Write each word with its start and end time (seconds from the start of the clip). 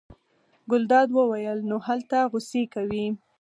ګلداد 0.69 1.07
وویل: 1.13 1.59
نو 1.69 1.77
هلته 1.87 2.17
غوسې 2.31 2.63
کوې. 2.73 3.05